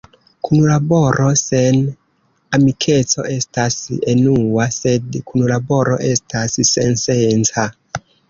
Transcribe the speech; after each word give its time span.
Kunlaboro 0.47 1.25
sen 1.41 1.75
amikeco 2.57 3.25
estas 3.35 3.77
enua, 4.15 4.65
sed 4.79 5.19
kunlaboro 5.33 5.99
estas 6.15 6.57
sensenca. 6.73 7.67